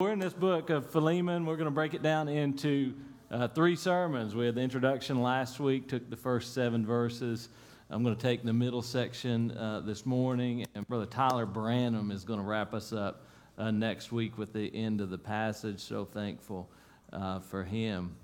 [0.00, 1.44] We're in this book of Philemon.
[1.44, 2.94] We're going to break it down into
[3.32, 4.32] uh, three sermons.
[4.32, 7.48] We had the introduction last week, took the first seven verses.
[7.90, 12.22] I'm going to take the middle section uh, this morning, and Brother Tyler Branham is
[12.22, 13.26] going to wrap us up
[13.58, 15.80] uh, next week with the end of the passage.
[15.80, 16.70] So thankful
[17.12, 18.14] uh, for him.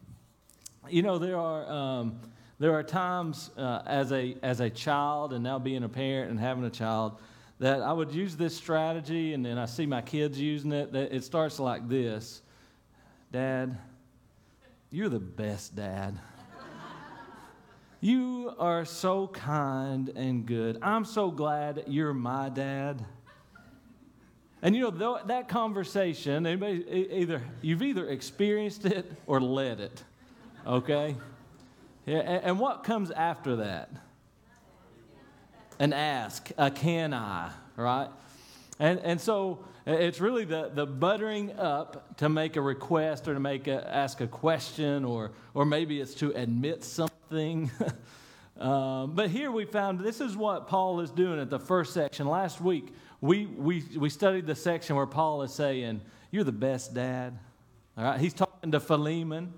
[0.89, 1.69] You know, there are.
[1.69, 2.21] Um,
[2.61, 6.39] there are times uh, as, a, as a child and now being a parent and
[6.39, 7.19] having a child
[7.65, 10.93] that I would use this strategy, and then I see my kids using it.
[10.93, 12.43] That it starts like this
[13.33, 13.79] Dad,
[14.91, 16.21] you're the best dad.
[18.03, 20.79] you are so kind and good.
[20.83, 23.03] I'm so glad you're my dad.
[24.61, 30.05] And you know that conversation, anybody, either you've either experienced it or led it,
[30.67, 31.17] okay?
[32.05, 33.89] Yeah, and what comes after that?
[35.79, 38.09] An ask, a can I, right?
[38.79, 43.41] And, and so it's really the, the buttering up to make a request or to
[43.41, 47.71] make a, ask a question or, or maybe it's to admit something.
[48.59, 52.27] um, but here we found this is what Paul is doing at the first section.
[52.27, 56.95] Last week, we, we, we studied the section where Paul is saying, You're the best
[56.95, 57.39] dad.
[57.97, 59.53] All right, he's talking to Philemon,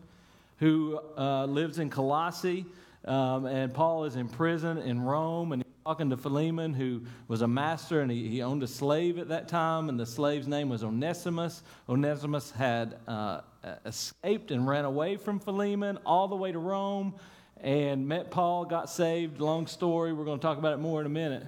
[0.58, 2.66] who uh, lives in Colossae,
[3.04, 7.46] um, and Paul is in prison in Rome, and talking to Philemon, who was a
[7.46, 10.82] master and he, he owned a slave at that time, and the slave's name was
[10.82, 11.62] Onesimus.
[11.88, 13.42] Onesimus had uh,
[13.84, 17.14] escaped and ran away from Philemon all the way to Rome
[17.60, 19.40] and met Paul, got saved.
[19.40, 20.12] Long story.
[20.12, 21.46] We're going to talk about it more in a minute.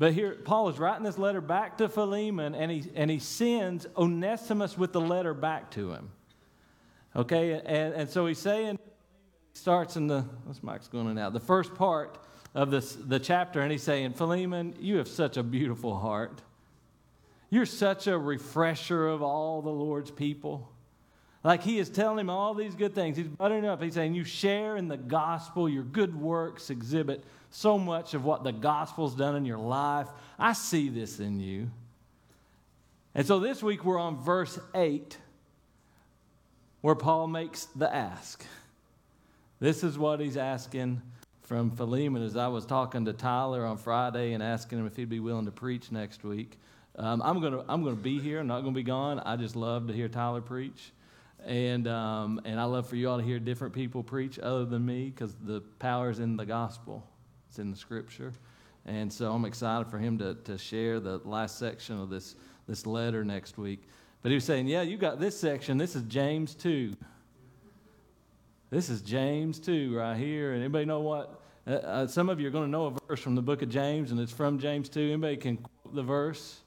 [0.00, 3.86] But here, Paul is writing this letter back to Philemon, and he, and he sends
[3.96, 6.10] Onesimus with the letter back to him.
[7.14, 8.80] Okay, and, and so he's saying,
[9.52, 11.32] starts in the, this mic's going in out.
[11.32, 12.18] The first part
[12.54, 16.40] of this, the chapter, and he's saying, Philemon, you have such a beautiful heart.
[17.50, 20.70] You're such a refresher of all the Lord's people.
[21.42, 23.16] Like he is telling him all these good things.
[23.16, 23.82] He's buttering up.
[23.82, 25.68] He's saying, You share in the gospel.
[25.68, 30.08] Your good works exhibit so much of what the gospel's done in your life.
[30.38, 31.70] I see this in you.
[33.14, 35.18] And so this week we're on verse 8,
[36.80, 38.44] where Paul makes the ask.
[39.60, 41.00] This is what he's asking
[41.44, 45.10] from Philemon as I was talking to Tyler on Friday and asking him if he'd
[45.10, 46.58] be willing to preach next week.
[46.96, 48.40] Um, I'm going to I'm gonna be here.
[48.40, 49.20] I'm not going to be gone.
[49.20, 50.92] I just love to hear Tyler preach.
[51.44, 54.86] And, um, and I love for you all to hear different people preach other than
[54.86, 57.06] me because the power is in the gospel,
[57.50, 58.32] it's in the scripture.
[58.86, 62.86] And so I'm excited for him to, to share the last section of this, this
[62.86, 63.82] letter next week.
[64.22, 65.76] But he was saying, Yeah, you got this section.
[65.76, 66.94] This is James 2.
[68.74, 70.52] This is James 2 right here.
[70.52, 71.40] And anybody know what?
[71.64, 73.68] Uh, uh, some of you are going to know a verse from the book of
[73.68, 75.00] James, and it's from James 2.
[75.00, 76.58] Anybody can quote the verse?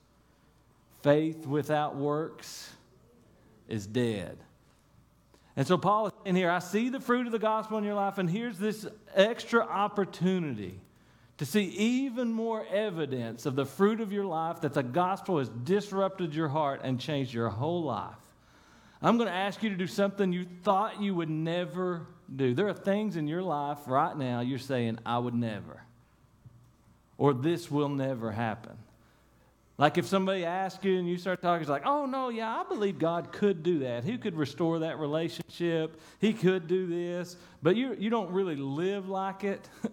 [1.04, 2.72] Faith without works
[3.68, 4.38] is dead.
[5.58, 7.96] And so Paul is in here, I see the fruit of the gospel in your
[7.96, 10.80] life, and here's this extra opportunity
[11.40, 15.50] to see even more evidence of the fruit of your life that the gospel has
[15.50, 18.16] disrupted your heart and changed your whole life.
[19.02, 22.54] I'm going to ask you to do something you thought you would never do.
[22.54, 25.82] There are things in your life right now you're saying, I would never,
[27.18, 28.78] or this will never happen.
[29.78, 32.64] Like if somebody asks you and you start talking, it's like, oh no, yeah, I
[32.64, 34.04] believe God could do that.
[34.04, 36.02] He could restore that relationship.
[36.20, 39.70] He could do this, but you, you don't really live like it.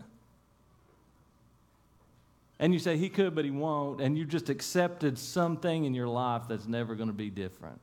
[2.58, 4.00] and you say, He could, but He won't.
[4.00, 7.78] And you just accepted something in your life that's never going to be different.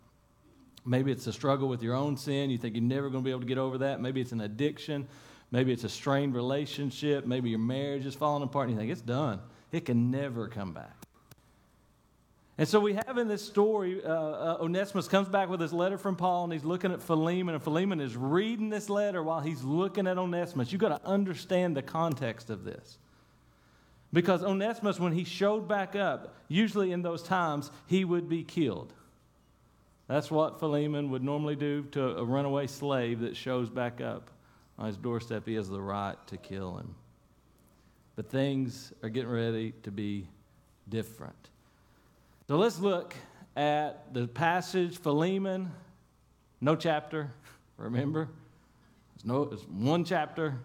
[0.85, 2.49] Maybe it's a struggle with your own sin.
[2.49, 4.01] You think you're never going to be able to get over that.
[4.01, 5.07] Maybe it's an addiction.
[5.51, 7.25] Maybe it's a strained relationship.
[7.25, 9.39] Maybe your marriage is falling apart and you think it's done.
[9.71, 10.95] It can never come back.
[12.57, 15.97] And so we have in this story, uh, uh, Onesimus comes back with this letter
[15.97, 19.63] from Paul, and he's looking at Philemon, and Philemon is reading this letter while he's
[19.63, 20.71] looking at Onesimus.
[20.71, 22.99] You've got to understand the context of this.
[24.13, 28.93] Because Onesimus, when he showed back up, usually in those times, he would be killed.
[30.11, 34.29] That's what Philemon would normally do to a runaway slave that shows back up
[34.77, 35.47] on his doorstep.
[35.47, 36.95] He has the right to kill him.
[38.17, 40.27] But things are getting ready to be
[40.89, 41.49] different.
[42.49, 43.15] So let's look
[43.55, 45.71] at the passage Philemon,
[46.59, 47.31] no chapter,
[47.77, 48.27] remember?
[49.15, 50.59] There's, no, it's one chapter,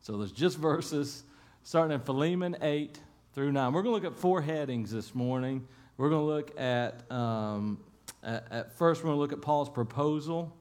[0.00, 1.24] so there's just verses
[1.62, 3.00] starting in Philemon 8
[3.32, 3.72] through 9.
[3.72, 5.66] We're going to look at four headings this morning.
[5.96, 7.78] We're going to look at um,
[8.22, 10.54] at, first, we're going to look at Paul's proposal,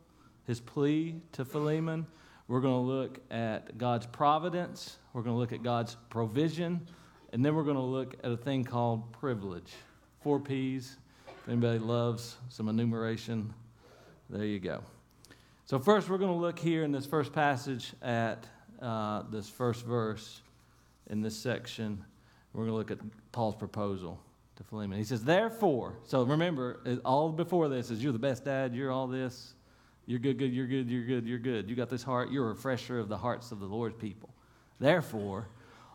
[0.48, 2.08] his plea to Philemon.
[2.48, 4.98] We're going to look at God's providence.
[5.14, 6.88] We're going to look at God's provision.
[7.34, 9.72] And then we're going to look at a thing called privilege.
[10.22, 10.98] Four P's.
[11.28, 13.54] If anybody loves some enumeration,
[14.30, 14.82] there you go.
[15.66, 18.48] So, first, we're going to look here in this first passage at
[18.82, 20.42] uh, this first verse
[21.10, 22.04] in this section.
[22.54, 24.20] We're going to look at Paul's proposal
[24.60, 24.98] to Philemon.
[24.98, 29.08] He says, Therefore, so remember, all before this is you're the best dad, you're all
[29.08, 29.54] this,
[30.06, 31.70] you're good, good, you're good, you're good, you're good.
[31.70, 34.30] You got this heart, you're a refresher of the hearts of the Lord's people.
[34.78, 35.48] Therefore,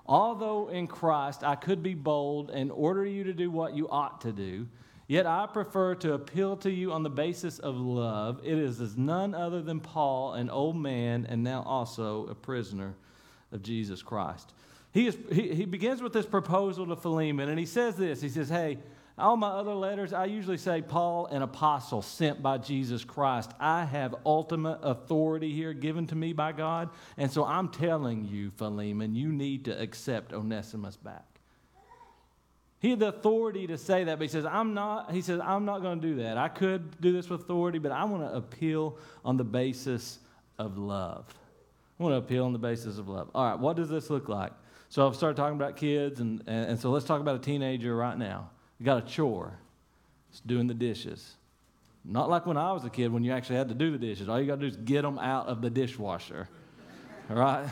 [0.06, 4.22] although in Christ I could be bold and order you to do what you ought
[4.22, 4.66] to do,
[5.06, 8.40] Yet I prefer to appeal to you on the basis of love.
[8.43, 12.94] It is as none other than Paul, an old man, and now also a prisoner
[13.52, 14.55] of Jesus Christ.
[14.94, 18.29] He, is, he, he begins with this proposal to Philemon, and he says this He
[18.29, 18.79] says, Hey,
[19.19, 23.50] all my other letters, I usually say Paul, an apostle sent by Jesus Christ.
[23.61, 26.91] I have ultimate authority here given to me by God.
[27.17, 31.25] And so I'm telling you, Philemon, you need to accept Onesimus back.
[32.81, 35.64] He had the authority to say that, but he says, I'm not, he says, I'm
[35.64, 36.37] not going to do that.
[36.37, 40.19] I could do this with authority, but I want to appeal on the basis
[40.58, 41.25] of love.
[41.99, 43.31] I want to appeal on the basis of love.
[43.35, 44.52] All right, what does this look like?
[44.94, 47.96] So I've started talking about kids, and, and, and so let's talk about a teenager
[47.96, 48.50] right now.
[48.79, 49.58] You got a chore.
[50.31, 51.35] It's doing the dishes.
[52.05, 54.29] Not like when I was a kid when you actually had to do the dishes.
[54.29, 56.49] All you got to do is get them out of the dishwasher,
[57.29, 57.69] all right?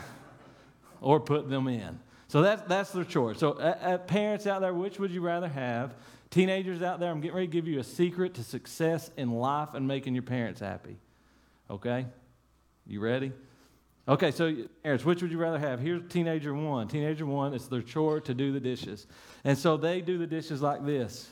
[0.99, 1.97] Or put them in.
[2.27, 3.35] So that's, that's their chore.
[3.35, 5.93] So, uh, parents out there, which would you rather have?
[6.29, 9.75] Teenagers out there, I'm getting ready to give you a secret to success in life
[9.75, 10.97] and making your parents happy.
[11.69, 12.05] Okay?
[12.85, 13.31] You ready?
[14.05, 14.53] Okay, so
[14.83, 15.79] parents, which would you rather have?
[15.79, 16.89] Here's teenager one.
[16.89, 19.07] Teenager one, it's their chore to do the dishes.
[19.45, 21.29] And so they do the dishes like this.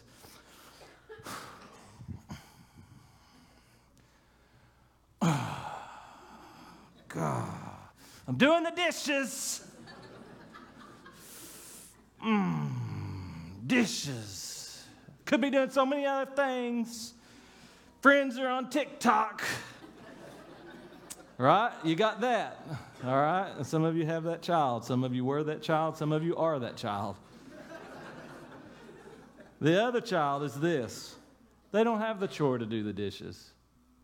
[7.10, 7.50] God,
[8.26, 9.66] I'm doing the dishes.
[12.26, 12.70] Mmm,
[13.68, 14.86] dishes.
[15.26, 17.16] Could be doing so many other things.
[18.02, 19.44] Friends are on TikTok.
[21.42, 21.72] Right?
[21.84, 22.66] You got that.
[23.06, 23.52] All right?
[23.58, 24.86] And some of you have that child.
[24.86, 25.98] Some of you were that child.
[25.98, 27.16] Some of you are that child.
[29.60, 31.16] the other child is this
[31.72, 33.52] they don't have the chore to do the dishes.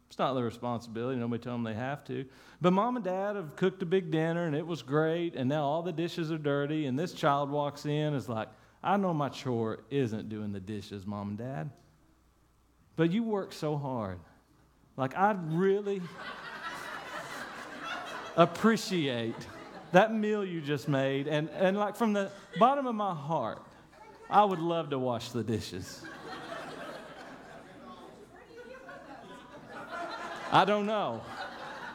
[0.08, 1.20] It's not their responsibility.
[1.20, 2.26] Nobody told them they have to.
[2.62, 5.64] But mom and dad have cooked a big dinner and it was great, and now
[5.64, 8.48] all the dishes are dirty, and this child walks in is like,
[8.82, 11.70] I know my chore isn't doing the dishes, mom and dad.
[12.96, 14.20] But you work so hard.
[14.96, 16.02] Like, I really
[18.38, 19.36] appreciate
[19.92, 21.28] that meal you just made.
[21.28, 23.62] And, and, like, from the bottom of my heart,
[24.30, 26.04] I would love to wash the dishes.
[30.52, 31.22] I don't know.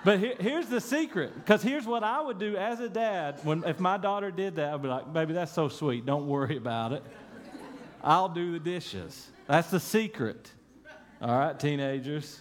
[0.04, 3.38] But here, here's the secret, because here's what I would do as a dad.
[3.44, 6.04] When if my daughter did that, I'd be like, "Baby, that's so sweet.
[6.04, 7.04] Don't worry about it.
[8.02, 10.50] I'll do the dishes." That's the secret.
[11.20, 12.40] All right, teenagers.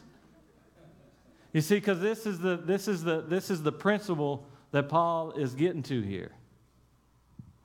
[1.53, 5.31] You see, because this is the this is the this is the principle that Paul
[5.31, 6.31] is getting to here.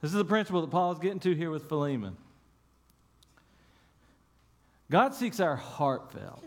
[0.01, 2.17] This is the principle that Paul is getting to here with Philemon.
[4.91, 6.43] God seeks our heartfelt.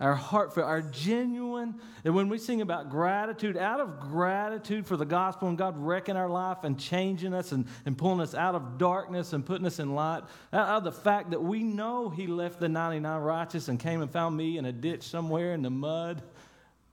[0.00, 1.74] Our heartfelt, our genuine,
[2.04, 6.16] and when we sing about gratitude, out of gratitude for the gospel and God wrecking
[6.16, 9.78] our life and changing us and, and pulling us out of darkness and putting us
[9.78, 10.22] in light,
[10.54, 14.10] out of the fact that we know He left the 99 righteous and came and
[14.10, 16.22] found me in a ditch somewhere in the mud,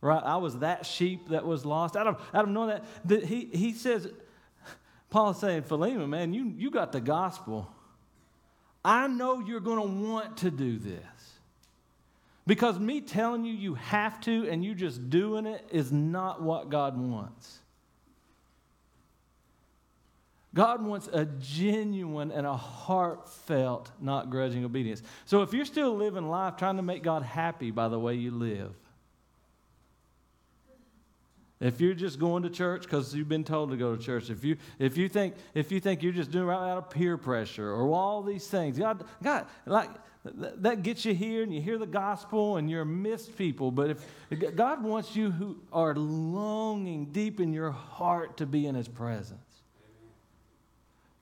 [0.02, 0.24] right?
[0.24, 1.96] I was that sheep that was lost.
[1.96, 4.10] Out of, out of knowing that, that he, he says,
[5.10, 7.74] Paul is saying, Philemon, man, you, you got the gospel.
[8.84, 11.02] I know you're going to want to do this.
[12.48, 16.70] Because me telling you you have to and you just doing it is not what
[16.70, 17.60] God wants.
[20.56, 25.04] God wants a genuine and a heartfelt, not grudging obedience.
[25.26, 28.32] So if you're still living life trying to make God happy by the way you
[28.32, 28.74] live,
[31.60, 34.44] if you're just going to church because you've been told to go to church, if
[34.44, 37.70] you if you think if you think you're just doing right out of peer pressure
[37.70, 39.90] or all these things, God, God, like
[40.36, 43.72] that gets you here and you hear the gospel and you're missed people.
[43.72, 43.98] But
[44.30, 48.88] if God wants you who are longing deep in your heart to be in His
[48.88, 49.42] presence,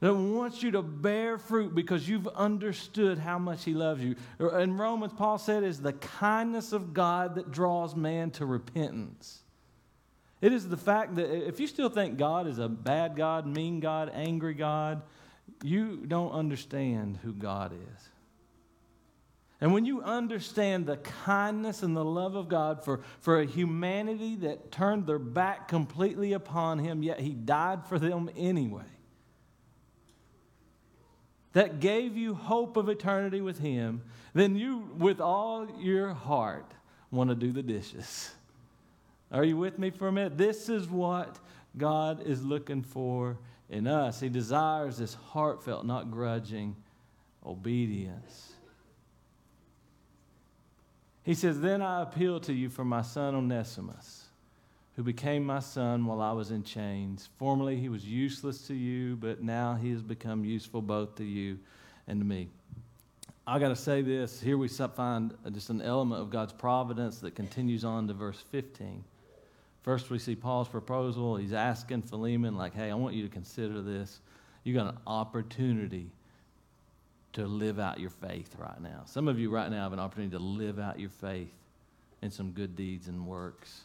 [0.02, 4.16] that wants you to bear fruit because you've understood how much He loves you.
[4.40, 9.42] In Romans, Paul said, "Is the kindness of God that draws man to repentance."
[10.42, 13.80] It is the fact that if you still think God is a bad God, mean
[13.80, 15.02] God, angry God,
[15.64, 18.10] you don't understand who God is.
[19.66, 24.36] And when you understand the kindness and the love of God for, for a humanity
[24.36, 28.84] that turned their back completely upon Him, yet He died for them anyway.
[31.54, 34.04] that gave you hope of eternity with Him,
[34.36, 36.72] then you, with all your heart,
[37.10, 38.36] want to do the dishes.
[39.32, 40.38] Are you with me for a minute?
[40.38, 41.40] This is what
[41.76, 43.40] God is looking for
[43.72, 44.20] in us.
[44.20, 46.76] He desires this heartfelt, not grudging
[47.44, 48.52] obedience.
[51.26, 54.26] He says, Then I appeal to you for my son Onesimus,
[54.96, 57.30] who became my son while I was in chains.
[57.40, 61.58] Formerly he was useless to you, but now he has become useful both to you
[62.08, 62.48] and to me.
[63.48, 64.40] I got to say this.
[64.40, 69.04] Here we find just an element of God's providence that continues on to verse 15.
[69.82, 71.38] First, we see Paul's proposal.
[71.38, 74.20] He's asking Philemon, like, hey, I want you to consider this.
[74.64, 76.10] You got an opportunity
[77.36, 79.04] to live out your faith right now.
[79.06, 81.52] Some of you right now have an opportunity to live out your faith
[82.22, 83.82] in some good deeds and works.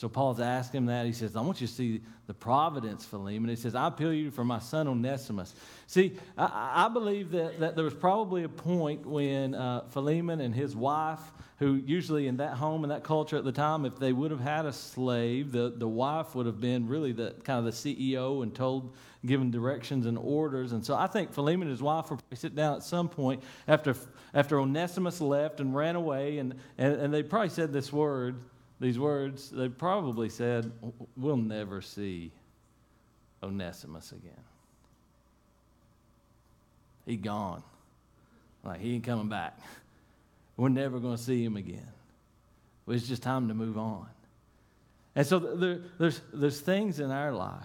[0.00, 1.04] So Paul's asking him that.
[1.04, 3.50] He says, I want you to see the providence, Philemon.
[3.50, 5.54] He says, I appeal you for my son Onesimus.
[5.88, 10.54] See, I, I believe that, that there was probably a point when uh, Philemon and
[10.54, 11.20] his wife,
[11.58, 14.40] who usually in that home, in that culture at the time, if they would have
[14.40, 18.42] had a slave, the, the wife would have been really the kind of the CEO
[18.42, 20.72] and told, given directions and orders.
[20.72, 23.94] And so I think Philemon and his wife would sit down at some point after,
[24.32, 28.36] after Onesimus left and ran away, and, and, and they probably said this word
[28.80, 30.72] these words, they probably said,
[31.16, 32.32] We'll never see
[33.42, 34.32] Onesimus again.
[37.06, 37.62] He's gone.
[38.64, 39.58] Like, he ain't coming back.
[40.56, 41.88] We're never going to see him again.
[42.88, 44.06] it's just time to move on.
[45.14, 47.64] And so there, there's, there's things in our life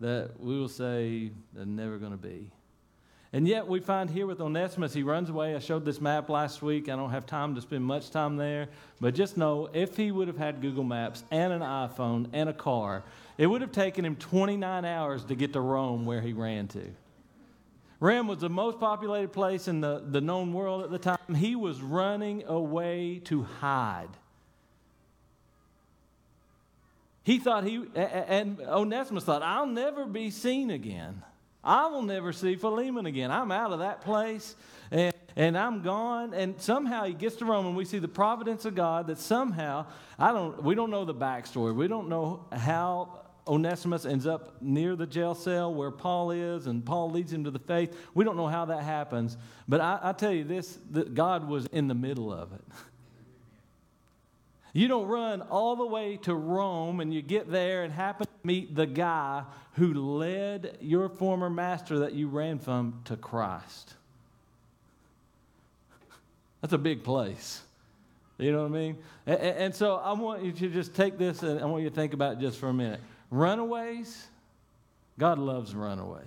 [0.00, 2.50] that we will say they're never going to be.
[3.34, 5.56] And yet we find here with Onesimus, he runs away.
[5.56, 6.90] I showed this map last week.
[6.90, 8.68] I don't have time to spend much time there.
[9.00, 12.52] But just know if he would have had Google Maps and an iPhone and a
[12.52, 13.04] car,
[13.38, 16.92] it would have taken him 29 hours to get to Rome where he ran to.
[18.00, 21.34] Rome was the most populated place in the, the known world at the time.
[21.34, 24.10] He was running away to hide.
[27.22, 31.22] He thought he, and Onesimus thought, I'll never be seen again.
[31.64, 33.30] I will never see Philemon again.
[33.30, 34.56] I'm out of that place
[34.90, 36.34] and, and I'm gone.
[36.34, 39.86] And somehow he gets to Rome and we see the providence of God that somehow,
[40.18, 41.74] I don't, we don't know the backstory.
[41.74, 46.84] We don't know how Onesimus ends up near the jail cell where Paul is, and
[46.84, 47.96] Paul leads him to the faith.
[48.14, 49.36] We don't know how that happens,
[49.68, 52.62] but I, I tell you this: that God was in the middle of it.
[54.72, 58.46] You don't run all the way to Rome and you get there and happen to
[58.46, 63.94] meet the guy who led your former master that you ran from to Christ.
[66.62, 67.60] That's a big place.
[68.38, 68.98] You know what I mean?
[69.26, 71.94] And, and, so I want you to just take this and I want you to
[71.94, 73.00] think about it just for a minute.
[73.30, 74.26] Runaways,
[75.18, 76.24] God loves runaways,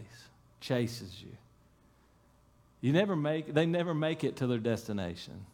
[0.62, 1.32] chases you.
[2.82, 5.46] You never make, they never make it to their destination.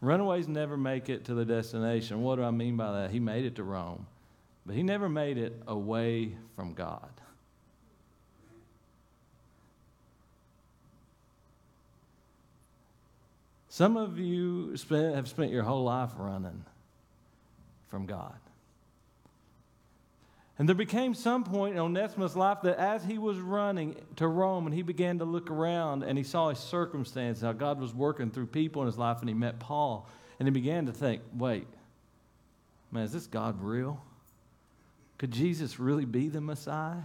[0.00, 2.22] Runaways never make it to the destination.
[2.22, 3.10] What do I mean by that?
[3.10, 4.06] He made it to Rome,
[4.64, 7.10] but he never made it away from God.
[13.68, 16.64] Some of you have spent your whole life running
[17.88, 18.36] from God.
[20.60, 24.66] And there became some point in Onesimus' life that as he was running to Rome
[24.66, 28.30] and he began to look around and he saw his circumstance, how God was working
[28.30, 30.06] through people in his life, and he met Paul,
[30.38, 31.66] and he began to think, wait,
[32.92, 34.04] man, is this God real?
[35.16, 37.04] Could Jesus really be the Messiah?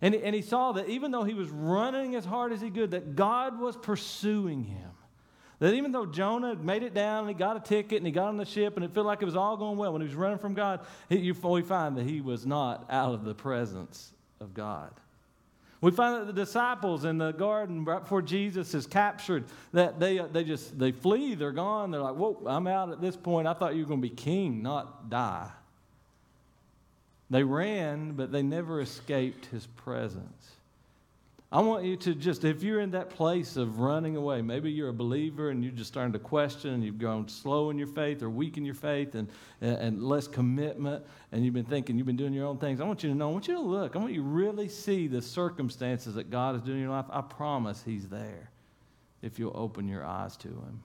[0.00, 2.92] And, and he saw that even though he was running as hard as he could,
[2.92, 4.90] that God was pursuing him.
[5.64, 8.28] That even though Jonah made it down and he got a ticket and he got
[8.28, 10.14] on the ship and it felt like it was all going well when he was
[10.14, 14.52] running from God, he, we find that he was not out of the presence of
[14.52, 14.90] God.
[15.80, 20.18] We find that the disciples in the garden right before Jesus is captured, that they,
[20.18, 21.90] uh, they just they flee, they're gone.
[21.90, 23.48] They're like, whoa, I'm out at this point.
[23.48, 25.48] I thought you were going to be king, not die.
[27.30, 30.53] They ran, but they never escaped his presence.
[31.54, 34.88] I want you to just, if you're in that place of running away, maybe you're
[34.88, 38.24] a believer and you're just starting to question and you've gone slow in your faith
[38.24, 39.28] or weak in your faith and,
[39.60, 42.80] and, and, less commitment and you've been thinking you've been doing your own things.
[42.80, 43.94] I want you to know, I want you to look.
[43.94, 47.06] I want you to really see the circumstances that God is doing in your life.
[47.08, 48.50] I promise He's there
[49.22, 50.82] if you'll open your eyes to Him.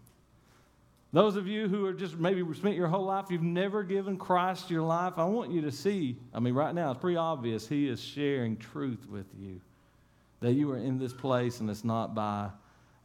[1.14, 4.70] Those of you who are just maybe spent your whole life, you've never given Christ
[4.70, 6.18] your life, I want you to see.
[6.32, 9.62] I mean, right now, it's pretty obvious He is sharing truth with you
[10.42, 12.50] that you are in this place and it's not by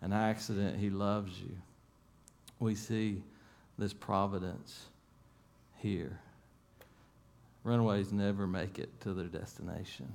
[0.01, 0.79] an accident.
[0.79, 1.57] He loves you.
[2.61, 3.23] We see
[3.79, 4.87] this providence
[5.77, 6.19] here.
[7.65, 10.15] Runaways never make it to their destination.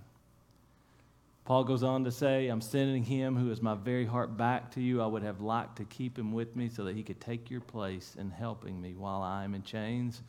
[1.45, 4.81] Paul goes on to say, I'm sending him who is my very heart back to
[4.81, 5.01] you.
[5.01, 7.61] I would have liked to keep him with me so that he could take your
[7.61, 10.21] place in helping me while I am in chains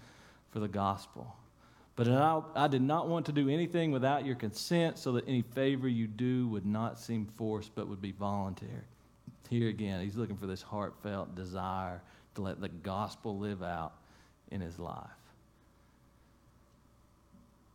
[0.50, 1.36] for the gospel.
[2.00, 5.42] But I, I did not want to do anything without your consent so that any
[5.42, 8.86] favor you do would not seem forced but would be voluntary.
[9.50, 12.00] Here again, he's looking for this heartfelt desire
[12.36, 13.92] to let the gospel live out
[14.50, 15.10] in his life.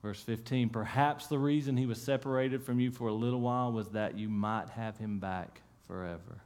[0.02, 3.90] Verse 15 Perhaps the reason he was separated from you for a little while was
[3.90, 6.42] that you might have him back forever.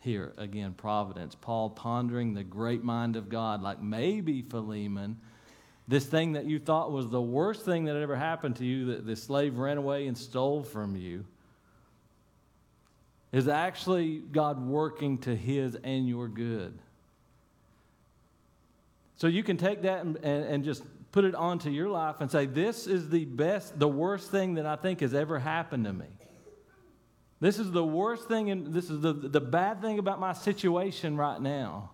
[0.00, 1.34] Here, again, providence.
[1.34, 5.16] Paul pondering the great mind of God, like maybe Philemon,
[5.90, 9.04] this thing that you thought was the worst thing that ever happened to you, that
[9.04, 11.24] the slave ran away and stole from you,
[13.32, 16.78] is actually God working to his and your good.
[19.16, 22.30] So you can take that and, and, and just put it onto your life and
[22.30, 25.92] say, This is the best, the worst thing that I think has ever happened to
[25.92, 26.06] me.
[27.40, 31.16] This is the worst thing, and this is the, the bad thing about my situation
[31.16, 31.90] right now.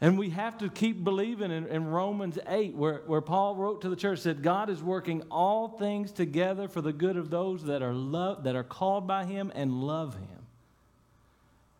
[0.00, 3.88] And we have to keep believing in, in, Romans 8, where, where Paul wrote to
[3.88, 7.82] the church that God is working all things together for the good of those that
[7.82, 10.46] are, love, that are called by him and love him.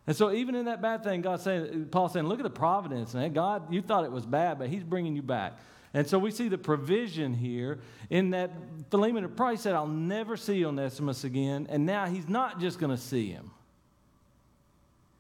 [0.09, 3.15] And so, even in that bad thing, God saying, Paul saying, look at the providence.
[3.15, 3.33] Man.
[3.33, 5.59] God, you thought it was bad, but He's bringing you back.
[5.95, 8.51] And so we see the provision here in that
[8.91, 11.67] Philemon probably said, I'll never see Onesimus again.
[11.71, 13.51] And now he's not just going to see him.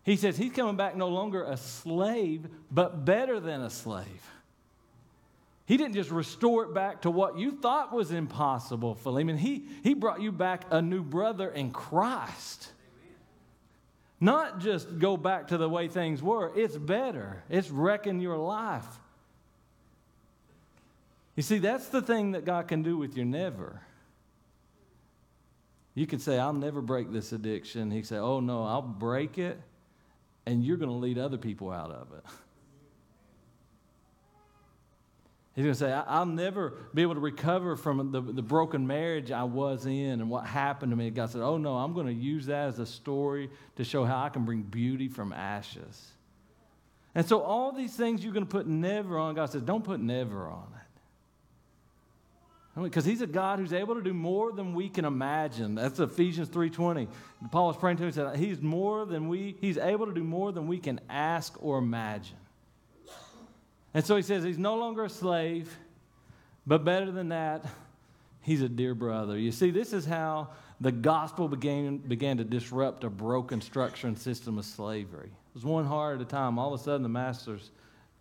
[0.08, 4.06] He says he's coming back no longer a slave, but better than a slave.
[5.66, 9.36] He didn't just restore it back to what you thought was impossible, Philemon.
[9.36, 12.72] He, he brought you back a new brother in Christ.
[14.18, 17.42] Not just go back to the way things were, it's better.
[17.50, 18.86] It's wrecking your life.
[21.36, 23.82] You see, that's the thing that God can do with your never.
[25.94, 27.90] You can say, I'll never break this addiction.
[27.90, 29.60] He said, Oh, no, I'll break it,
[30.48, 32.24] and you're going to lead other people out of it.
[35.54, 39.30] He's going to say, I'll never be able to recover from the, the broken marriage
[39.30, 41.10] I was in and what happened to me.
[41.10, 44.22] God said, Oh, no, I'm going to use that as a story to show how
[44.22, 46.12] I can bring beauty from ashes.
[47.14, 50.00] And so, all these things you're going to put never on, God says, Don't put
[50.00, 50.77] never on
[52.82, 55.74] Because he's a God who's able to do more than we can imagine.
[55.74, 57.08] That's Ephesians 3.20.
[57.50, 60.24] Paul was praying to him and said, He's more than we, he's able to do
[60.24, 62.36] more than we can ask or imagine.
[63.94, 65.76] And so he says he's no longer a slave,
[66.66, 67.64] but better than that,
[68.42, 69.38] he's a dear brother.
[69.38, 74.18] You see, this is how the gospel began, began to disrupt a broken structure and
[74.18, 75.28] system of slavery.
[75.28, 76.58] It was one heart at a time.
[76.58, 77.70] All of a sudden, the masters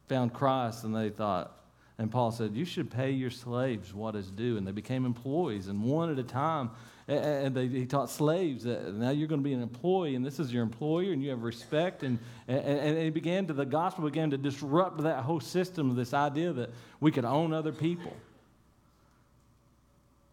[0.08, 1.57] found Christ and they thought,
[2.00, 4.58] and Paul said, You should pay your slaves what is due.
[4.58, 6.72] And they became employees, and one at a time.
[7.08, 10.42] And they, he taught slaves that now you're going to be an employee and this
[10.42, 12.04] is your employer and you have respect.
[12.04, 15.96] And, and, and he began to the gospel began to disrupt that whole system of
[15.96, 18.12] this idea that we could own other people.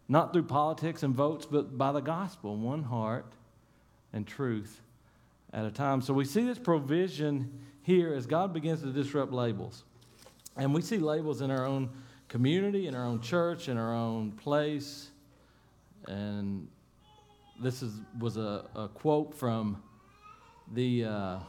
[0.09, 3.31] Not through politics and votes but by the gospel one heart
[4.11, 4.81] and truth
[5.53, 6.01] at a time.
[6.01, 9.85] So we see this provision here as god begins to disrupt labels
[10.57, 11.89] and we see labels in our own
[12.27, 15.09] community in our own church in our own place
[16.07, 16.67] and
[17.59, 19.81] this is, was a, a quote from
[20.73, 21.39] the, uh,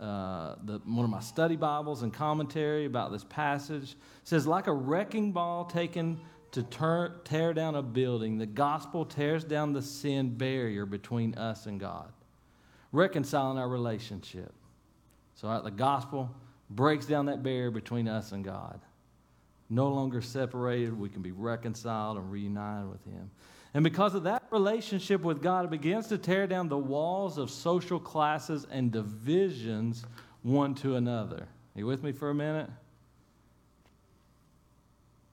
[0.00, 3.92] uh, the, one of my study Bibles and commentary about this passage.
[3.92, 6.20] It says, like a wrecking ball taken
[6.52, 11.66] to turn, tear down a building, the gospel tears down the sin barrier between us
[11.66, 12.10] and God,
[12.90, 14.52] reconciling our relationship.
[15.34, 16.34] So, right, the gospel
[16.70, 18.80] breaks down that barrier between us and God.
[19.70, 23.30] No longer separated, we can be reconciled and reunited with Him.
[23.74, 27.50] And because of that relationship with God, it begins to tear down the walls of
[27.50, 30.04] social classes and divisions
[30.42, 31.42] one to another.
[31.42, 32.70] Are you with me for a minute?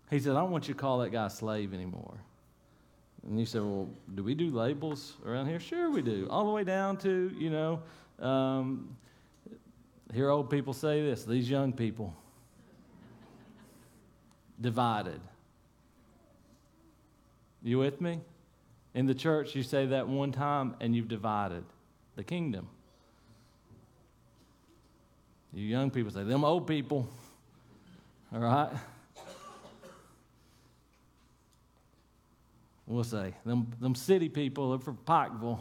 [0.10, 2.17] He said, I don't want you to call that guy slave anymore.
[3.28, 5.60] And you said, Well, do we do labels around here?
[5.60, 6.28] Sure, we do.
[6.30, 7.82] All the way down to, you know,
[8.19, 8.95] um,
[10.15, 12.15] hear old people say this, these young people
[14.60, 15.19] divided.
[17.62, 18.21] You with me?
[18.93, 21.65] In the church, you say that one time and you've divided
[22.15, 22.69] the kingdom.
[25.54, 27.10] You young people say, them old people.
[28.34, 28.71] All right?
[32.88, 35.60] We'll say, them, them city people are from Pikeville.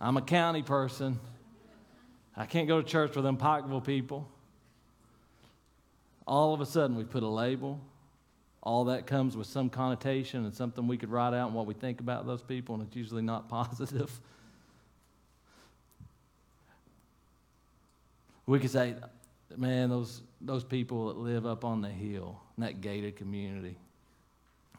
[0.00, 1.18] I'm a county person.
[2.36, 4.28] I can't go to church with them Pikeville people.
[6.26, 7.80] All of a sudden, we put a label
[8.62, 11.74] all that comes with some connotation and something we could write out and what we
[11.74, 14.20] think about those people, and it's usually not positive.
[18.46, 18.94] We could say,
[19.56, 23.76] man, those, those people that live up on the hill in that gated community,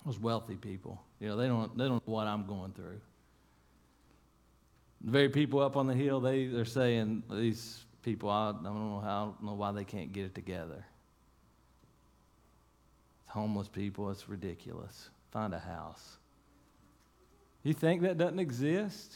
[0.05, 2.99] those wealthy people, you know, they don't, they don't know what I'm going through.
[5.03, 9.01] The very people up on the hill, they, they're saying, these people, I don't know
[9.03, 10.85] how, I don't know why they can't get it together.
[13.25, 15.09] It's Homeless people, it's ridiculous.
[15.31, 16.17] Find a house.
[17.63, 19.15] You think that doesn't exist?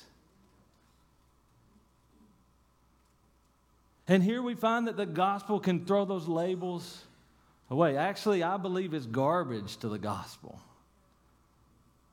[4.08, 7.04] And here we find that the gospel can throw those labels
[7.70, 7.98] away.
[7.98, 10.62] Actually, I believe it's garbage to the gospel.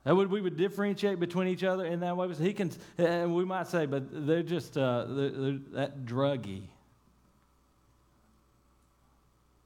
[0.05, 2.31] That would we would differentiate between each other in that way.
[2.35, 6.67] He can, and we might say, but they're just uh, they're, they're that druggy.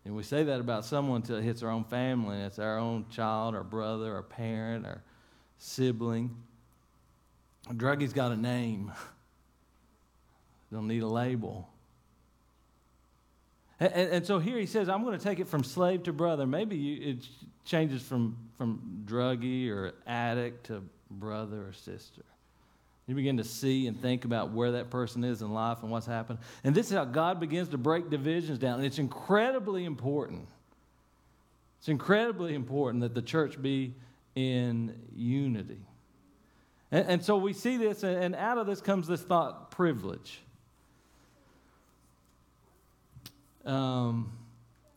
[0.05, 2.79] And we say that about someone until it hits our own family, and it's our
[2.79, 5.03] own child, or brother, or parent, or
[5.57, 6.35] sibling.
[7.69, 8.93] A druggy's got a name.
[10.71, 11.67] Don't need a label.
[13.79, 16.45] And, and, so here he says, I'm going to take it from slave to brother.
[16.45, 17.27] Maybe you, it
[17.63, 22.23] changes from, from druggie or addict to brother or sister.
[23.07, 26.05] You begin to see and think about where that person is in life and what's
[26.05, 26.39] happened.
[26.63, 28.75] And this is how God begins to break divisions down.
[28.75, 30.47] And it's incredibly important.
[31.79, 33.95] It's incredibly important that the church be
[34.35, 35.79] in unity.
[36.91, 40.41] And, and so we see this, and out of this comes this thought privilege.
[43.69, 44.31] Um,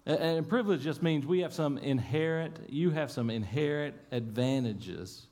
[0.06, 5.26] and privilege just means we have some inherent, you have some inherent advantages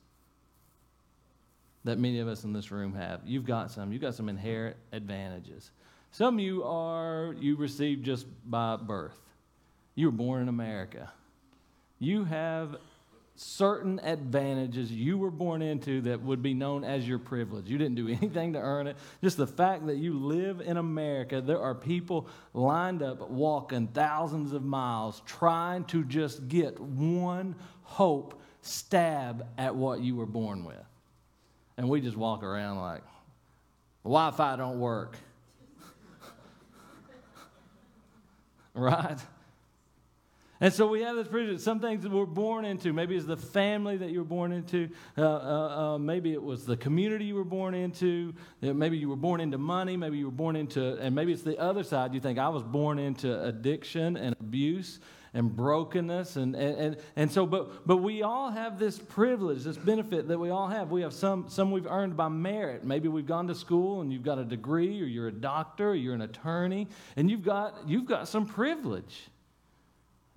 [1.84, 3.22] that many of us in this room have.
[3.24, 3.92] You've got some.
[3.92, 5.70] You've got some inherent advantages.
[6.12, 9.18] Some you are, you received just by birth.
[9.94, 11.10] You were born in America.
[11.98, 12.76] You have
[13.42, 17.68] certain advantages you were born into that would be known as your privilege.
[17.68, 18.96] You didn't do anything to earn it.
[19.22, 24.52] Just the fact that you live in America, there are people lined up walking thousands
[24.52, 30.76] of miles trying to just get one hope stab at what you were born with.
[31.78, 33.02] And we just walk around like,
[34.04, 35.16] Wi Fi don't work.
[38.74, 39.18] right?
[40.62, 41.60] And so we have this privilege.
[41.60, 42.92] Some things that we're born into.
[42.92, 44.90] Maybe it's the family that you were born into.
[45.16, 48.34] Uh, uh, uh, maybe it was the community you were born into.
[48.60, 49.96] Maybe you were born into money.
[49.96, 52.12] Maybe you were born into, and maybe it's the other side.
[52.12, 55.00] You think, I was born into addiction and abuse
[55.32, 56.36] and brokenness.
[56.36, 60.38] And, and, and, and so, but, but we all have this privilege, this benefit that
[60.38, 60.90] we all have.
[60.90, 62.84] We have some, some we've earned by merit.
[62.84, 65.94] Maybe we've gone to school and you've got a degree, or you're a doctor, or
[65.94, 69.30] you're an attorney, and you've got, you've got some privilege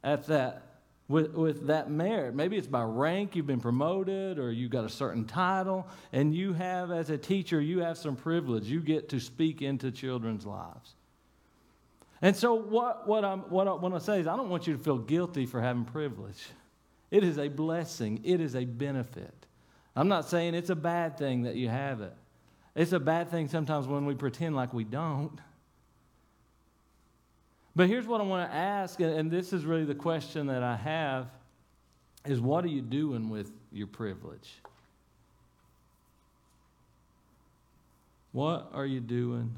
[0.03, 0.63] at that
[1.07, 2.33] with, with that merit.
[2.33, 6.53] Maybe it's by rank, you've been promoted, or you've got a certain title, and you
[6.53, 8.65] have, as a teacher, you have some privilege.
[8.65, 10.95] You get to speak into children's lives.
[12.21, 14.79] And so, what, what, I'm, what I to say is, I don't want you to
[14.81, 16.41] feel guilty for having privilege.
[17.11, 19.45] It is a blessing, it is a benefit.
[19.95, 22.13] I'm not saying it's a bad thing that you have it.
[22.75, 25.39] It's a bad thing sometimes when we pretend like we don't.
[27.75, 30.75] But here's what I want to ask, and this is really the question that I
[30.75, 31.27] have
[32.25, 34.61] is what are you doing with your privilege?
[38.31, 39.55] What are you doing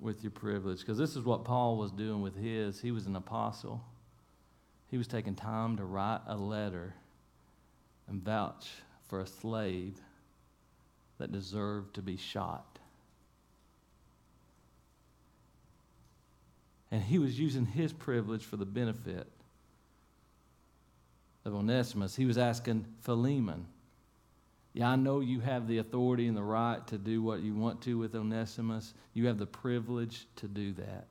[0.00, 0.80] with your privilege?
[0.80, 2.80] Because this is what Paul was doing with his.
[2.80, 3.82] He was an apostle.
[4.90, 6.94] He was taking time to write a letter
[8.08, 8.68] and vouch
[9.08, 10.00] for a slave
[11.18, 12.78] that deserved to be shot.
[16.90, 19.26] And he was using his privilege for the benefit
[21.44, 22.16] of Onesimus.
[22.16, 23.66] He was asking Philemon,
[24.72, 27.82] Yeah, I know you have the authority and the right to do what you want
[27.82, 28.94] to with Onesimus.
[29.12, 31.06] You have the privilege to do that.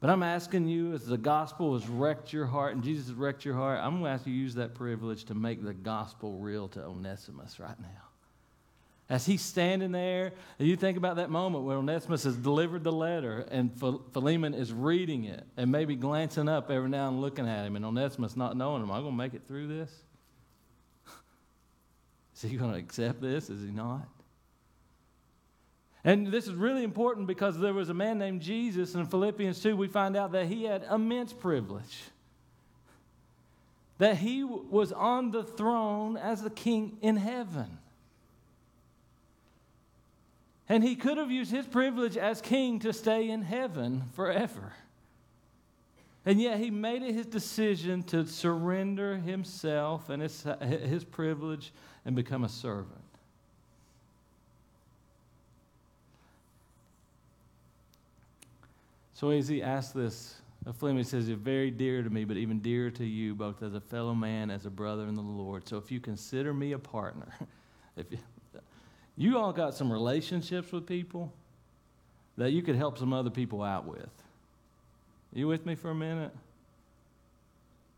[0.00, 3.44] But I'm asking you, as the gospel has wrecked your heart and Jesus has wrecked
[3.44, 6.38] your heart, I'm going to ask you to use that privilege to make the gospel
[6.38, 8.11] real to Onesimus right now.
[9.12, 13.46] As he's standing there, you think about that moment where Onesimus has delivered the letter
[13.50, 17.76] and Philemon is reading it and maybe glancing up every now and looking at him,
[17.76, 19.92] and Onesimus not knowing him, am I going to make it through this?
[22.36, 23.50] Is he going to accept this?
[23.50, 24.08] Is he not?
[26.04, 29.76] And this is really important because there was a man named Jesus, in Philippians 2,
[29.76, 31.98] we find out that he had immense privilege.
[33.98, 37.78] That he was on the throne as the king in heaven.
[40.72, 44.72] And he could have used his privilege as king to stay in heaven forever.
[46.24, 51.74] And yet he made it his decision to surrender himself and his, his privilege
[52.06, 53.04] and become a servant.
[59.12, 62.38] So as he asked this of Philemon, he says, You're very dear to me, but
[62.38, 65.68] even dearer to you, both as a fellow man, as a brother in the Lord.
[65.68, 67.30] So if you consider me a partner,
[67.98, 68.16] if you,
[69.16, 71.32] you all got some relationships with people
[72.38, 74.10] that you could help some other people out with.
[75.32, 76.32] You with me for a minute?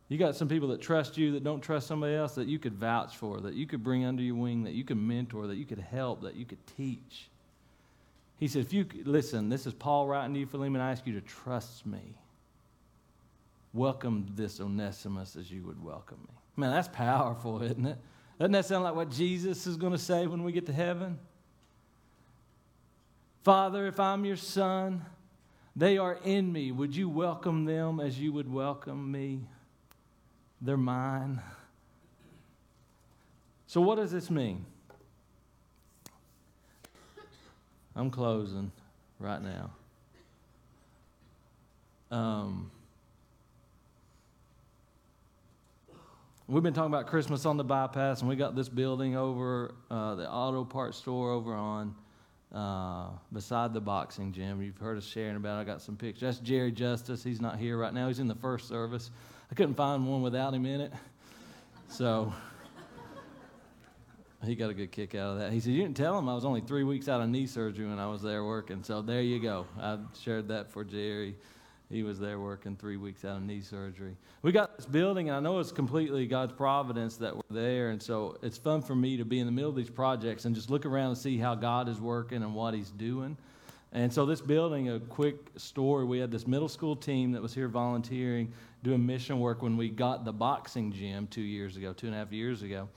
[0.07, 2.73] You got some people that trust you that don't trust somebody else that you could
[2.73, 5.65] vouch for, that you could bring under your wing, that you could mentor, that you
[5.65, 7.27] could help, that you could teach.
[8.37, 11.13] He said, if you listen, this is Paul writing to you, Philemon, I ask you
[11.13, 12.01] to trust me.
[13.73, 16.33] Welcome this Onesimus as you would welcome me.
[16.55, 17.97] Man, that's powerful, isn't it?
[18.37, 21.17] Doesn't that sound like what Jesus is going to say when we get to heaven?
[23.43, 25.05] Father, if I'm your son,
[25.75, 26.71] they are in me.
[26.71, 29.41] Would you welcome them as you would welcome me?
[30.61, 31.41] They're mine.
[33.67, 34.65] So, what does this mean?
[37.95, 38.71] I'm closing
[39.19, 39.69] right now.
[42.11, 42.71] Um,
[46.47, 50.15] we've been talking about Christmas on the bypass, and we got this building over uh,
[50.15, 51.95] the auto parts store over on
[52.53, 54.61] uh, beside the boxing gym.
[54.61, 55.57] You've heard us sharing about.
[55.57, 55.61] It.
[55.61, 56.21] I got some pictures.
[56.21, 57.23] That's Jerry Justice.
[57.23, 58.07] He's not here right now.
[58.07, 59.11] He's in the first service.
[59.51, 60.93] I couldn't find one without him in it,
[61.87, 62.33] so
[64.43, 65.51] he got a good kick out of that.
[65.51, 67.87] He said, "You didn't tell him I was only three weeks out of knee surgery
[67.87, 69.65] when I was there working." So there you go.
[69.79, 71.35] I shared that for Jerry.
[71.89, 74.17] He was there working three weeks out of knee surgery.
[74.41, 77.89] We got this building, and I know it's completely God's providence that we're there.
[77.89, 80.55] And so it's fun for me to be in the middle of these projects and
[80.55, 83.37] just look around and see how God is working and what He's doing.
[83.91, 87.53] And so, this building, a quick story we had this middle school team that was
[87.53, 88.51] here volunteering,
[88.83, 92.19] doing mission work when we got the boxing gym two years ago, two and a
[92.19, 92.89] half years ago.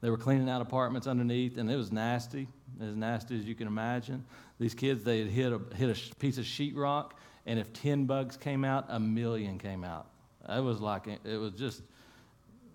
[0.00, 2.48] They were cleaning out apartments underneath, and it was nasty,
[2.80, 4.24] as nasty as you can imagine.
[4.58, 7.10] These kids, they had hit a, hit a piece of sheetrock
[7.46, 10.08] and if 10 bugs came out, a million came out.
[10.48, 11.82] It was like, it was just,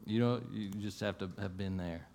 [0.05, 2.07] you know, you just have to have been there.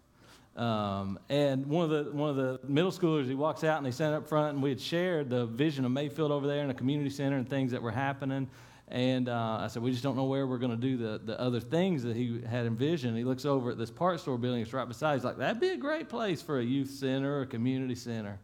[0.57, 3.91] Um, and one of the one of the middle schoolers, he walks out and they
[3.91, 6.75] stand up front, and we had shared the vision of Mayfield over there and a
[6.75, 8.49] community center and things that were happening.
[8.89, 11.39] And uh, I said, we just don't know where we're going to do the, the
[11.41, 13.19] other things that he had envisioned.
[13.19, 15.15] He looks over at this part store building, it's right beside.
[15.15, 18.39] He's like, that'd be a great place for a youth center or a community center.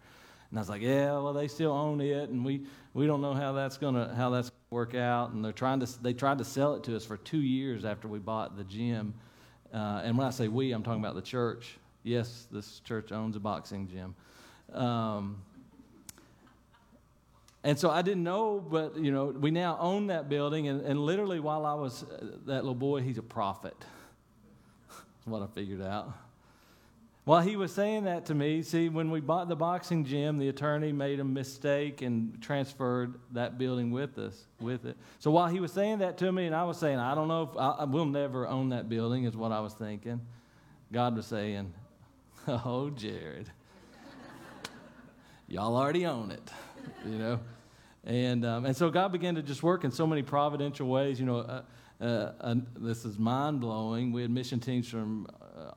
[0.53, 3.33] And I was like, yeah, well, they still own it, and we, we don't know
[3.33, 5.31] how that's gonna how that's work out.
[5.31, 8.07] And they're trying to they tried to sell it to us for two years after
[8.07, 9.15] we bought the gym.
[9.73, 11.79] Uh, and when I say we, I'm talking about the church.
[12.03, 14.15] Yes, this church owns a boxing gym.
[14.79, 15.41] Um,
[17.65, 20.69] and so I didn't know, but you know, we now own that building.
[20.69, 23.77] And, and literally, while I was uh, that little boy, he's a prophet.
[24.91, 26.13] That's what I figured out.
[27.25, 30.49] While he was saying that to me, see, when we bought the boxing gym, the
[30.49, 34.97] attorney made a mistake and transferred that building with us, with it.
[35.21, 37.43] So while he was saying that to me, and I was saying, I don't know
[37.45, 40.21] if I, will never own that building, is what I was thinking.
[40.91, 41.73] God was saying,
[42.49, 43.49] Oh, Jared,
[45.47, 46.51] y'all already own it,
[47.07, 47.39] you know.
[48.05, 51.21] And um, and so God began to just work in so many providential ways.
[51.21, 51.63] You know, uh,
[52.01, 54.11] uh, uh, this is mind blowing.
[54.11, 55.29] We had mission teams from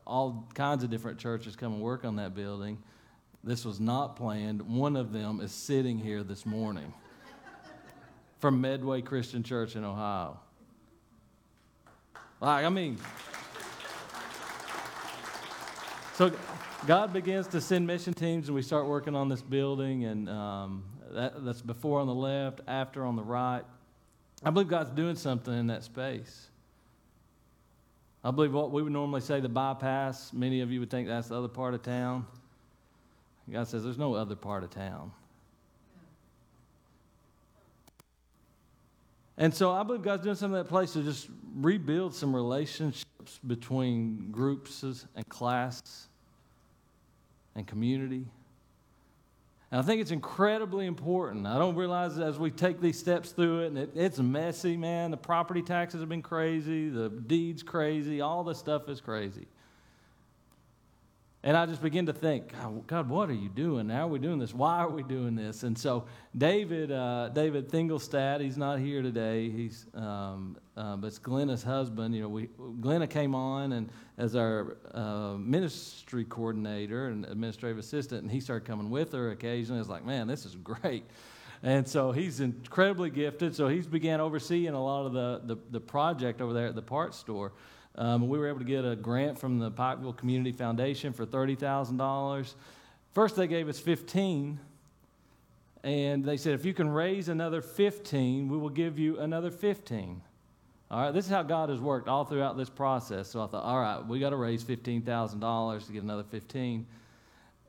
[0.06, 2.78] all kinds of different churches come and work on that building.
[3.44, 4.62] This was not planned.
[4.62, 6.94] One of them is sitting here this morning
[8.40, 10.40] from Medway Christian Church in Ohio.
[12.42, 12.98] Like, I mean,
[16.16, 16.32] so
[16.86, 20.84] God begins to send mission teams, and we start working on this building, and um,
[21.12, 23.64] that, that's before on the left, after on the right.
[24.44, 26.50] I believe God's doing something in that space.
[28.26, 31.28] I believe what we would normally say the bypass, many of you would think that's
[31.28, 32.26] the other part of town.
[33.52, 35.12] God says there's no other part of town.
[39.38, 43.40] And so I believe God's doing something in that place to just rebuild some relationships
[43.46, 46.08] between groups and class
[47.54, 48.26] and community.
[49.76, 51.46] And I think it's incredibly important.
[51.46, 55.12] I don't realize as we take these steps through it, and it, it's messy, man.
[55.12, 59.48] The property taxes have been crazy, the deeds crazy, all the stuff is crazy.
[61.46, 62.54] And I just begin to think,
[62.88, 63.88] God, what are you doing?
[63.88, 64.52] How are we doing this?
[64.52, 65.62] Why are we doing this?
[65.62, 66.06] And so
[66.36, 69.52] David, uh, David Thingelstad, he's not here today.
[69.52, 72.16] He's, um, uh, but it's Glenna's husband.
[72.16, 72.50] You know, we
[72.82, 78.66] Glenna came on and as our uh, ministry coordinator and administrative assistant, and he started
[78.66, 79.78] coming with her occasionally.
[79.78, 81.04] I was like, man, this is great.
[81.62, 83.56] and so he's incredibly gifted.
[83.56, 86.82] So he's began overseeing a lot of the, the, the project over there at the
[86.82, 87.52] parts store.
[87.98, 92.54] Um, we were able to get a grant from the Pikeville Community Foundation for $30,000.
[93.14, 94.60] First, they gave us 15
[95.84, 100.22] and they said, if you can raise another 15, we will give you another 15.
[100.92, 103.30] All right, this is how God has worked all throughout this process.
[103.30, 106.86] So I thought, all right, we got to raise $15,000 to get another 15.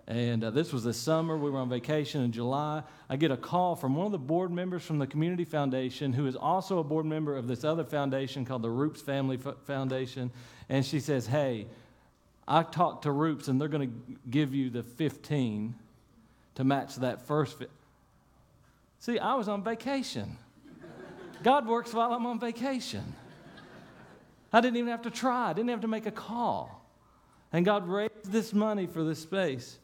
[0.08, 1.36] And uh, this was the summer.
[1.36, 2.84] We were on vacation in July.
[3.08, 6.26] I get a call from one of the board members from the Community Foundation, who
[6.26, 10.30] is also a board member of this other foundation called the Roops Family F- Foundation.
[10.68, 11.66] And she says, Hey,
[12.46, 15.74] I talked to Roops, and they're going to give you the 15
[16.54, 17.58] to match that first.
[17.58, 17.66] Fi-
[19.00, 20.36] See, I was on vacation.
[21.42, 23.14] God works while I'm on vacation.
[24.52, 26.84] I didn't even have to try, I didn't have to make a call.
[27.52, 29.78] And God raised this money for this space.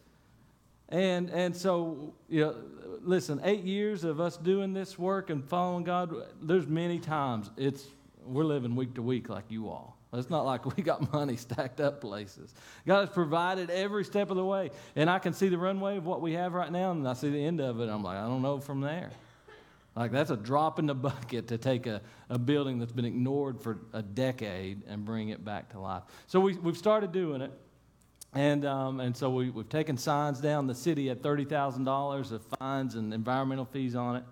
[0.93, 2.55] And, and so, you know,
[3.01, 7.83] listen, eight years of us doing this work and following God, there's many times it's,
[8.23, 9.97] we're living week to week like you all.
[10.13, 12.53] It's not like we got money stacked up places.
[12.85, 14.69] God has provided every step of the way.
[14.95, 17.31] And I can see the runway of what we have right now, and I see
[17.31, 17.89] the end of it.
[17.89, 19.09] I'm like, I don't know from there.
[19.95, 23.59] Like, that's a drop in the bucket to take a, a building that's been ignored
[23.59, 26.03] for a decade and bring it back to life.
[26.27, 27.51] So we, we've started doing it.
[28.35, 30.65] And, um, and so we, we've taken signs down.
[30.65, 34.23] The city had $30,000 of fines and environmental fees on it.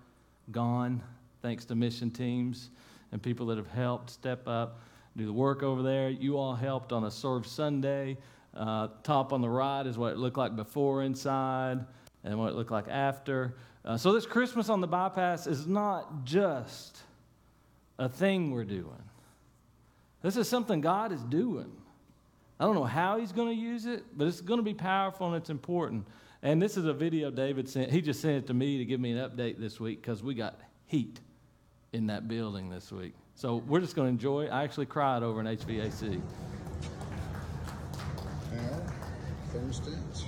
[0.52, 1.04] Gone,
[1.42, 2.72] thanks to mission teams
[3.12, 4.80] and people that have helped step up
[5.18, 6.10] do the work over there.
[6.10, 8.18] You all helped on a Serve Sunday.
[8.54, 11.86] Uh, top on the right is what it looked like before inside
[12.24, 13.56] and what it looked like after.
[13.84, 17.00] Uh, so, this Christmas on the bypass is not just
[17.98, 19.04] a thing we're doing,
[20.22, 21.72] this is something God is doing.
[22.62, 25.26] I don't know how He's going to use it, but it's going to be powerful
[25.26, 26.06] and it's important.
[26.44, 27.90] And this is a video David sent.
[27.90, 30.36] He just sent it to me to give me an update this week because we
[30.36, 31.20] got heat
[31.92, 33.16] in that building this week.
[33.34, 34.46] So we're just going to enjoy.
[34.46, 36.22] I actually cried over an HVAC.
[38.52, 38.82] Now,
[39.52, 40.24] thermostats.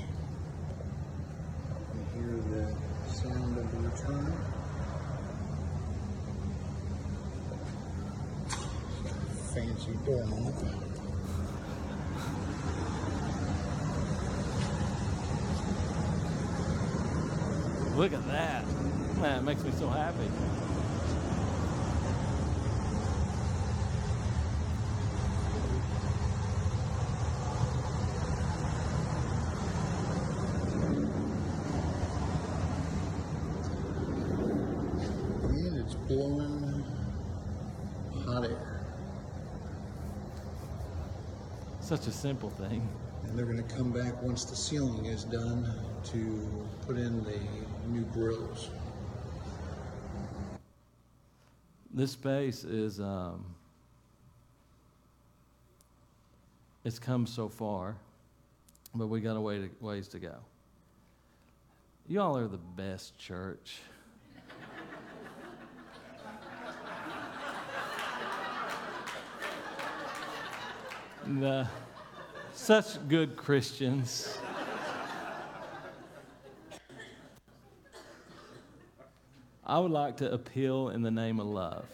[1.93, 4.33] You hear the sound of the return.
[9.53, 10.82] Fancy door on it.
[17.95, 18.65] Look at that.
[19.21, 20.27] Man, it makes me so happy.
[35.49, 36.83] And it's blowing
[38.25, 38.69] hot air.
[41.83, 42.87] Such a simple thing.
[43.25, 45.69] And they're going to come back once the ceiling is done
[46.05, 47.37] to put in the
[47.89, 48.69] new grills.
[51.93, 53.43] This space is, um,
[56.85, 57.97] it's come so far,
[58.95, 60.35] but we got a way to, ways to go.
[62.07, 63.79] Y'all are the best church.
[71.27, 71.67] The, uh,
[72.53, 74.37] such good Christians.
[79.65, 81.85] I would like to appeal in the name of love.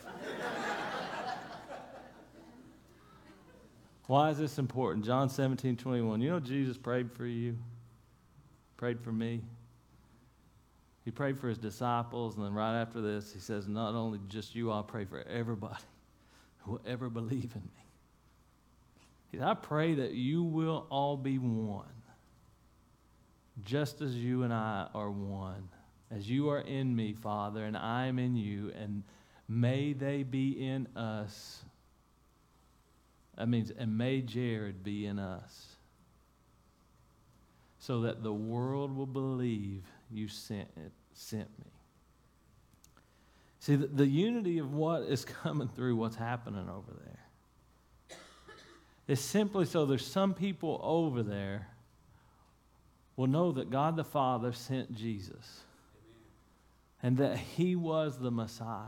[4.07, 5.05] Why is this important?
[5.05, 6.19] John 17, 21.
[6.19, 7.55] You know, Jesus prayed for you,
[8.75, 9.41] prayed for me.
[11.05, 14.55] He prayed for his disciples, and then right after this, he says, Not only just
[14.55, 15.83] you, I'll pray for everybody
[16.59, 17.88] who will ever believe in me.
[19.31, 21.85] Said, I pray that you will all be one,
[23.63, 25.69] just as you and I are one
[26.11, 29.03] as you are in me, Father, and I am in you, and
[29.47, 31.63] may they be in us.
[33.37, 35.75] That means, and may Jared be in us,
[37.77, 41.71] so that the world will believe you sent, it, sent me.
[43.59, 47.18] See, the, the unity of what is coming through what's happening over there
[49.09, 51.67] is simply so there's some people over there
[53.15, 55.61] will know that God the Father sent Jesus
[57.01, 58.85] and that he was the Messiah.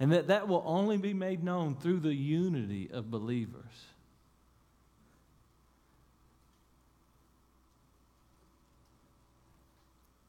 [0.00, 3.70] And that that will only be made known through the unity of believers.